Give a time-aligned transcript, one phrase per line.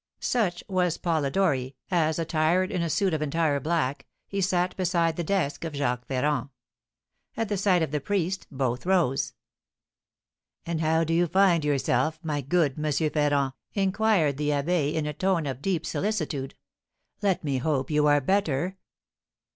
[0.19, 5.23] Such was Polidori, as, attired in a suit of entire black, he sat beside the
[5.23, 6.49] desk of Jacques Ferrand.
[7.37, 9.33] At the sight of the priest both rose.
[10.65, 12.91] "And how do you find yourself, my good M.
[13.11, 16.55] Ferrand?" inquired the abbé, in a tone of deep solicitude;
[17.21, 18.77] "let me hope you are better."